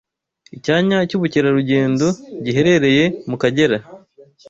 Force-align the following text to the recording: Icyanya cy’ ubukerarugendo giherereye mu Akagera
Icyanya 0.57 0.97
cy’ 1.09 1.15
ubukerarugendo 1.17 2.07
giherereye 2.43 3.03
mu 3.29 3.35
Akagera 3.37 3.77